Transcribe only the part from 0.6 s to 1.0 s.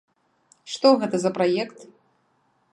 Што